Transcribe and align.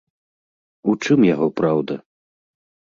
У 0.93 0.95
чым 1.03 1.19
яго 1.33 1.47
праўда? 1.63 2.03